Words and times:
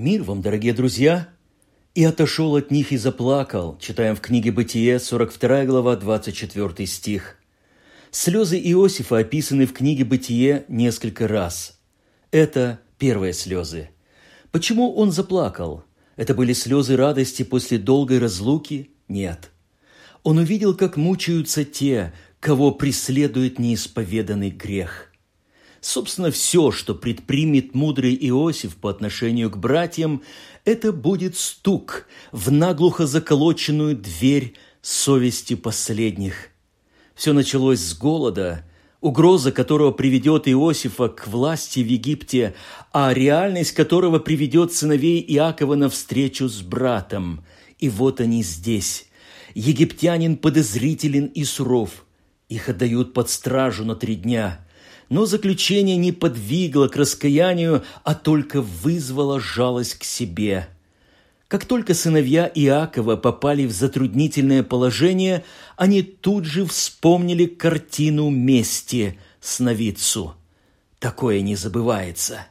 Мир 0.00 0.22
вам, 0.22 0.40
дорогие 0.40 0.72
друзья! 0.72 1.28
«И 1.94 2.04
отошел 2.04 2.56
от 2.56 2.70
них 2.70 2.90
и 2.90 2.96
заплакал», 2.96 3.76
читаем 3.78 4.16
в 4.16 4.22
книге 4.22 4.50
«Бытие», 4.50 4.98
42 4.98 5.66
глава, 5.66 5.94
24 5.94 6.86
стих. 6.86 7.36
Слезы 8.10 8.58
Иосифа 8.58 9.18
описаны 9.18 9.66
в 9.66 9.74
книге 9.74 10.06
«Бытие» 10.06 10.64
несколько 10.68 11.28
раз. 11.28 11.78
Это 12.30 12.80
первые 12.96 13.34
слезы. 13.34 13.90
Почему 14.50 14.90
он 14.94 15.12
заплакал? 15.12 15.84
Это 16.16 16.32
были 16.32 16.54
слезы 16.54 16.96
радости 16.96 17.42
после 17.42 17.76
долгой 17.76 18.20
разлуки? 18.20 18.92
Нет. 19.06 19.50
Он 20.22 20.38
увидел, 20.38 20.74
как 20.74 20.96
мучаются 20.96 21.62
те, 21.62 22.14
кого 22.40 22.70
преследует 22.70 23.58
неисповеданный 23.58 24.48
грех– 24.48 25.08
Собственно, 25.80 26.30
все, 26.30 26.72
что 26.72 26.94
предпримет 26.94 27.74
мудрый 27.74 28.16
Иосиф 28.28 28.76
по 28.76 28.90
отношению 28.90 29.50
к 29.50 29.56
братьям, 29.56 30.22
это 30.64 30.92
будет 30.92 31.36
стук 31.36 32.06
в 32.32 32.50
наглухо 32.50 33.06
заколоченную 33.06 33.96
дверь 33.96 34.54
совести 34.82 35.54
последних. 35.54 36.48
Все 37.14 37.32
началось 37.32 37.80
с 37.80 37.96
голода, 37.96 38.66
угроза 39.00 39.52
которого 39.52 39.90
приведет 39.90 40.46
Иосифа 40.48 41.08
к 41.08 41.26
власти 41.26 41.80
в 41.80 41.86
Египте, 41.86 42.54
а 42.92 43.14
реальность 43.14 43.72
которого 43.72 44.18
приведет 44.18 44.74
сыновей 44.74 45.24
Иакова 45.28 45.76
на 45.76 45.88
встречу 45.88 46.48
с 46.48 46.60
братом. 46.60 47.42
И 47.78 47.88
вот 47.88 48.20
они 48.20 48.42
здесь. 48.42 49.06
Египтянин 49.54 50.36
подозрителен 50.36 51.26
и 51.26 51.44
суров. 51.44 52.04
Их 52.50 52.68
отдают 52.68 53.14
под 53.14 53.30
стражу 53.30 53.86
на 53.86 53.96
три 53.96 54.16
дня– 54.16 54.66
но 55.10 55.26
заключение 55.26 55.96
не 55.96 56.12
подвигло 56.12 56.86
к 56.86 56.96
раскаянию, 56.96 57.84
а 58.04 58.14
только 58.14 58.62
вызвало 58.62 59.40
жалость 59.40 59.96
к 59.96 60.04
себе. 60.04 60.68
Как 61.48 61.64
только 61.64 61.94
сыновья 61.94 62.50
Иакова 62.54 63.16
попали 63.16 63.66
в 63.66 63.72
затруднительное 63.72 64.62
положение, 64.62 65.44
они 65.76 66.02
тут 66.02 66.44
же 66.44 66.64
вспомнили 66.64 67.46
картину 67.46 68.30
мести 68.30 69.18
сновидцу. 69.40 70.36
Такое 71.00 71.40
не 71.40 71.56
забывается. 71.56 72.46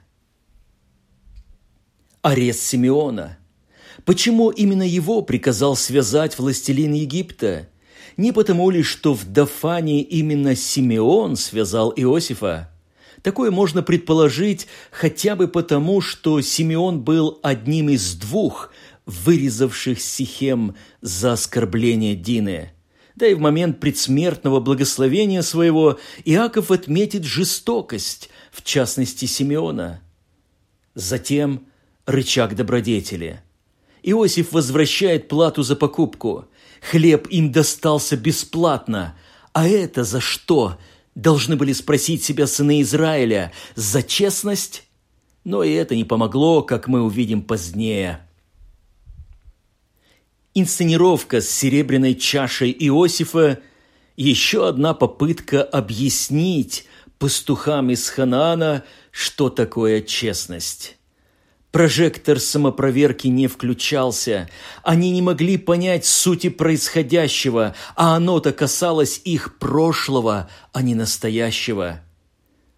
Арест 2.22 2.60
Симеона. 2.60 3.38
Почему 4.04 4.50
именно 4.50 4.84
его 4.84 5.22
приказал 5.22 5.78
связать 5.78 6.38
властелин 6.38 6.92
Египта– 6.92 7.70
не 8.20 8.34
потому 8.34 8.70
ли, 8.70 8.84
что 8.84 9.14
в 9.14 9.24
Дафане 9.32 10.02
именно 10.02 10.54
Симеон 10.54 11.38
связал 11.38 11.94
Иосифа? 11.96 12.70
Такое 13.22 13.50
можно 13.50 13.82
предположить 13.82 14.68
хотя 14.92 15.38
бы 15.38 15.48
потому, 15.48 16.02
что 16.02 16.42
Симеон 16.42 17.00
был 17.02 17.40
одним 17.44 17.88
из 17.90 18.16
двух, 18.16 18.74
вырезавших 19.06 20.02
Сихем 20.02 20.76
за 21.00 21.32
оскорбление 21.32 22.18
Дины. 22.18 22.74
Да 23.16 23.26
и 23.26 23.34
в 23.36 23.40
момент 23.40 23.80
предсмертного 23.80 24.60
благословения 24.60 25.42
своего 25.42 25.98
Иаков 26.26 26.72
отметит 26.72 27.24
жестокость, 27.24 28.30
в 28.52 28.64
частности 28.64 29.26
Симеона. 29.26 30.02
Затем 30.94 31.68
рычаг 32.06 32.54
добродетели. 32.54 33.42
Иосиф 34.04 34.52
возвращает 34.52 35.28
плату 35.28 35.64
за 35.64 35.76
покупку– 35.76 36.46
Хлеб 36.82 37.28
им 37.30 37.52
достался 37.52 38.18
бесплатно. 38.18 39.16
А 39.54 39.68
это 39.68 40.04
за 40.04 40.20
что? 40.20 40.78
Должны 41.16 41.56
были 41.56 41.74
спросить 41.74 42.24
себя 42.24 42.48
сыны 42.48 42.82
Израиля. 42.82 43.52
За 43.76 44.04
честность? 44.04 44.84
Но 45.44 45.64
и 45.64 45.72
это 45.72 45.96
не 45.96 46.04
помогло, 46.04 46.62
как 46.62 46.88
мы 46.88 47.02
увидим 47.02 47.42
позднее. 47.42 48.26
Инсценировка 50.54 51.42
с 51.42 51.50
серебряной 51.50 52.16
чашей 52.16 52.72
Иосифа– 52.72 53.60
еще 54.18 54.68
одна 54.68 54.94
попытка 54.94 55.64
объяснить 55.64 56.86
пастухам 57.20 57.90
из 57.90 58.10
Ханаана, 58.10 58.84
что 59.12 59.50
такое 59.50 60.02
честность. 60.02 60.99
Прожектор 61.72 62.40
самопроверки 62.40 63.28
не 63.28 63.48
включался. 63.48 64.50
Они 64.84 65.12
не 65.12 65.22
могли 65.22 65.58
понять 65.58 66.04
сути 66.06 66.50
происходящего, 66.50 67.76
а 67.96 68.16
оно-то 68.16 68.54
касалось 68.54 69.22
их 69.24 69.60
прошлого, 69.60 70.50
а 70.74 70.82
не 70.82 70.96
настоящего. 70.96 72.02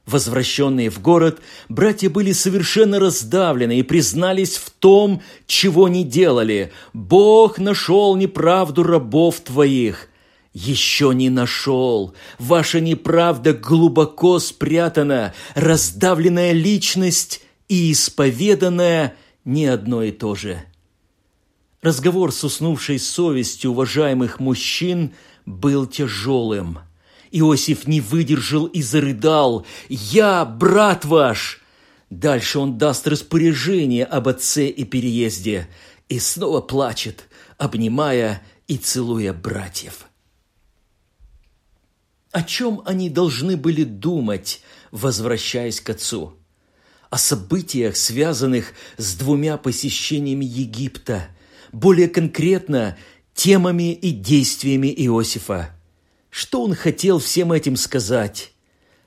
Возвращенные 0.06 0.90
в 0.90 1.02
город, 1.02 1.40
братья 1.70 2.10
были 2.10 2.34
совершенно 2.34 3.00
раздавлены 3.00 3.80
и 3.80 3.84
признались 3.84 4.58
в 4.58 4.70
том, 4.70 5.22
чего 5.48 5.88
не 5.88 6.04
делали. 6.04 6.74
«Бог 6.92 7.60
нашел 7.60 8.18
неправду 8.18 8.84
рабов 8.84 9.40
твоих». 9.40 10.10
Еще 10.54 11.14
не 11.16 11.30
нашел. 11.30 12.14
Ваша 12.38 12.82
неправда 12.82 13.54
глубоко 13.54 14.38
спрятана. 14.40 15.34
Раздавленная 15.56 16.52
личность 16.52 17.42
и 17.72 17.94
исповеданное 17.94 19.16
не 19.46 19.66
одно 19.66 20.04
и 20.04 20.12
то 20.12 20.36
же. 20.36 20.62
Разговор 21.82 22.34
с 22.34 22.44
уснувшей 22.44 23.00
совестью 23.00 23.72
уважаемых 23.72 24.42
мужчин 24.42 25.14
был 25.46 25.88
тяжелым. 25.88 26.80
Иосиф 27.32 27.88
не 27.88 28.02
выдержал 28.02 28.66
и 28.66 28.82
зарыдал 28.82 29.66
«Я, 29.88 30.44
брат 30.44 31.06
ваш!» 31.06 31.62
Дальше 32.10 32.60
он 32.60 32.78
даст 32.78 33.08
распоряжение 33.08 34.04
об 34.04 34.28
отце 34.28 34.68
и 34.68 34.84
переезде 34.84 35.70
и 36.10 36.20
снова 36.20 36.60
плачет, 36.60 37.30
обнимая 37.58 38.44
и 38.68 38.76
целуя 38.76 39.32
братьев. 39.32 40.08
О 42.32 42.44
чем 42.44 42.82
они 42.86 43.10
должны 43.10 43.56
были 43.56 43.86
думать, 43.86 44.62
возвращаясь 44.92 45.80
к 45.80 45.90
отцу? 45.92 46.38
О 47.12 47.18
событиях, 47.18 47.98
связанных 47.98 48.74
с 48.98 49.16
двумя 49.16 49.58
посещениями 49.58 50.46
Египта, 50.46 51.28
более 51.74 52.08
конкретно 52.08 52.98
темами 53.36 53.94
и 53.94 54.12
действиями 54.12 54.88
Иосифа. 54.88 55.76
Что 56.30 56.64
он 56.64 56.74
хотел 56.74 57.20
всем 57.20 57.52
этим 57.52 57.76
сказать? 57.76 58.54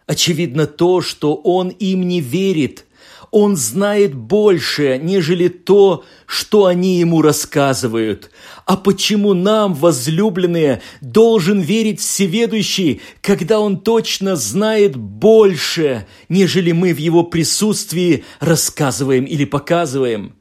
Очевидно 0.07 0.67
то, 0.67 1.01
что 1.01 1.35
он 1.35 1.71
им 1.71 2.07
не 2.07 2.21
верит, 2.21 2.85
он 3.35 3.57
знает 3.57 4.15
больше, 4.15 4.97
нежели 5.03 5.49
то, 5.49 6.05
что 6.25 6.67
они 6.67 7.01
ему 7.01 7.21
рассказывают. 7.21 8.31
А 8.65 8.77
почему 8.77 9.35
нам, 9.35 9.75
возлюбленные, 9.75 10.83
должен 11.01 11.61
верить 11.61 11.99
всеведущий, 11.99 13.03
когда 13.23 13.59
он 13.59 13.81
точно 13.81 14.37
знает 14.37 14.95
больше, 14.95 16.07
нежели 16.29 16.71
мы 16.71 16.95
в 16.95 16.99
его 16.99 17.25
присутствии 17.25 18.23
рассказываем 18.39 19.25
или 19.25 19.45
показываем? 19.45 20.37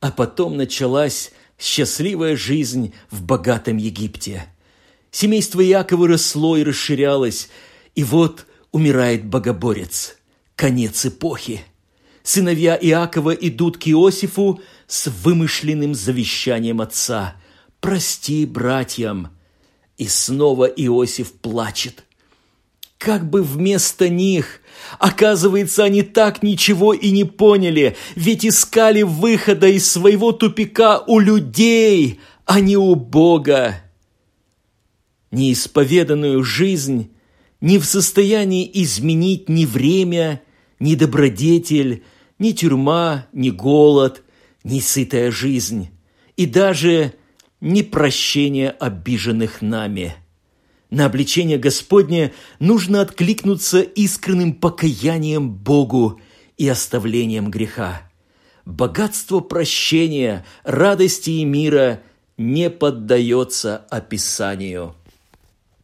А 0.00 0.10
потом 0.10 0.58
началась 0.58 1.32
счастливая 1.58 2.36
жизнь 2.36 2.92
в 3.10 3.22
богатом 3.22 3.78
Египте. 3.78 4.44
Семейство 5.10 5.62
Якова 5.62 6.06
росло 6.06 6.58
и 6.58 6.64
расширялось, 6.64 7.48
и 7.94 8.04
вот 8.04 8.44
умирает 8.72 9.24
богоборец. 9.24 10.16
Конец 10.54 11.06
эпохи 11.06 11.62
сыновья 12.22 12.76
Иакова 12.80 13.32
идут 13.32 13.78
к 13.78 13.88
Иосифу 13.88 14.60
с 14.86 15.08
вымышленным 15.08 15.94
завещанием 15.94 16.80
отца. 16.80 17.36
«Прости 17.80 18.46
братьям!» 18.46 19.28
И 19.96 20.06
снова 20.06 20.64
Иосиф 20.64 21.32
плачет. 21.32 22.04
Как 22.98 23.30
бы 23.30 23.44
вместо 23.44 24.08
них, 24.08 24.60
оказывается, 24.98 25.84
они 25.84 26.02
так 26.02 26.42
ничего 26.42 26.92
и 26.92 27.10
не 27.10 27.22
поняли, 27.22 27.96
ведь 28.16 28.44
искали 28.44 29.02
выхода 29.02 29.68
из 29.68 29.90
своего 29.90 30.32
тупика 30.32 30.98
у 31.06 31.20
людей, 31.20 32.20
а 32.44 32.58
не 32.58 32.76
у 32.76 32.96
Бога. 32.96 33.80
Неисповеданную 35.30 36.42
жизнь 36.42 37.12
не 37.60 37.78
в 37.78 37.84
состоянии 37.84 38.68
изменить 38.72 39.48
ни 39.48 39.64
время, 39.64 40.42
ни 40.80 40.96
добродетель, 40.96 42.02
ни 42.38 42.52
тюрьма, 42.52 43.26
ни 43.32 43.50
голод, 43.50 44.22
ни 44.64 44.80
сытая 44.80 45.30
жизнь, 45.30 45.88
и 46.36 46.46
даже 46.46 47.14
ни 47.60 47.82
прощение 47.82 48.70
обиженных 48.70 49.62
нами. 49.62 50.14
На 50.90 51.06
обличение 51.06 51.58
Господне 51.58 52.32
нужно 52.60 53.02
откликнуться 53.02 53.80
искренним 53.80 54.54
покаянием 54.54 55.50
Богу 55.50 56.20
и 56.56 56.66
оставлением 56.68 57.50
греха. 57.50 58.02
Богатство 58.64 59.40
прощения, 59.40 60.46
радости 60.64 61.30
и 61.30 61.44
мира 61.44 62.02
не 62.36 62.70
поддается 62.70 63.76
описанию. 63.90 64.94